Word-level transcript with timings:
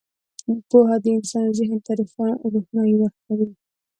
•پوهه 0.69 0.95
د 1.03 1.05
انسان 1.17 1.45
ذهن 1.57 1.79
ته 1.85 1.91
روښنايي 2.53 2.95
ورکوي. 2.97 3.49